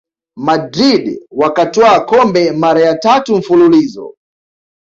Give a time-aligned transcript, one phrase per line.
[0.37, 4.15] madrid wakatwaa kombe mara ya tatu mfululizo